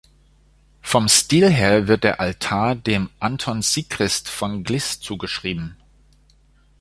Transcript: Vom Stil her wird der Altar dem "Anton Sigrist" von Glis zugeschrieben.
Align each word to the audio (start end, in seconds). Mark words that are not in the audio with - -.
Vom 0.81 1.07
Stil 1.07 1.47
her 1.47 1.87
wird 1.87 2.03
der 2.03 2.19
Altar 2.19 2.73
dem 2.73 3.11
"Anton 3.19 3.61
Sigrist" 3.61 4.29
von 4.29 4.63
Glis 4.63 4.99
zugeschrieben. 4.99 5.77